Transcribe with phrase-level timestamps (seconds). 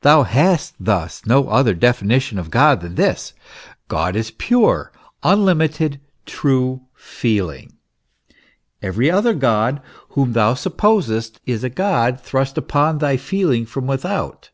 [0.00, 3.34] Thou hast thus no other defi nition of God than this;
[3.86, 4.90] God is pure,
[5.22, 7.74] unlimited, free Feeling.
[8.82, 14.50] Every other God, whom thou supposest, is a God thrust upon thy feeling from without.